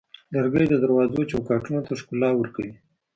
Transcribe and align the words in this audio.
لرګی 0.33 0.65
د 0.69 0.75
دروازو 0.83 1.21
چوکاټونو 1.31 1.79
ته 1.87 1.91
ښکلا 1.99 2.29
ورکوي. 2.35 2.73